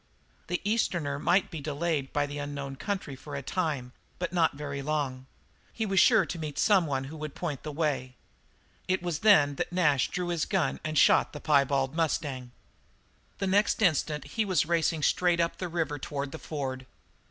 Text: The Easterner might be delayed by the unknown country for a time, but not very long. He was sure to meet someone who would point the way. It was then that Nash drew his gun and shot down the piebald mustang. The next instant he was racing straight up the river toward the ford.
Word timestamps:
The 0.47 0.61
Easterner 0.67 1.19
might 1.19 1.51
be 1.51 1.61
delayed 1.61 2.11
by 2.11 2.25
the 2.25 2.39
unknown 2.39 2.75
country 2.75 3.15
for 3.15 3.35
a 3.35 3.43
time, 3.43 3.93
but 4.17 4.33
not 4.33 4.55
very 4.55 4.81
long. 4.81 5.27
He 5.71 5.85
was 5.85 5.99
sure 5.99 6.25
to 6.25 6.39
meet 6.39 6.57
someone 6.57 7.03
who 7.03 7.17
would 7.17 7.35
point 7.35 7.61
the 7.61 7.71
way. 7.71 8.15
It 8.87 9.03
was 9.03 9.19
then 9.19 9.57
that 9.57 9.71
Nash 9.71 10.07
drew 10.09 10.29
his 10.29 10.45
gun 10.45 10.79
and 10.83 10.97
shot 10.97 11.25
down 11.25 11.29
the 11.33 11.41
piebald 11.41 11.93
mustang. 11.93 12.51
The 13.37 13.45
next 13.45 13.79
instant 13.83 14.23
he 14.25 14.43
was 14.43 14.65
racing 14.65 15.03
straight 15.03 15.39
up 15.39 15.59
the 15.59 15.67
river 15.67 15.99
toward 15.99 16.31
the 16.31 16.39
ford. 16.39 16.87